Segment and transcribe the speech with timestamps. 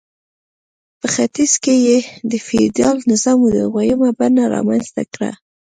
[0.99, 1.97] په ختیځ کې یې
[2.31, 5.31] د فیوډالي نظام دویمه بڼه رامنځته کړه.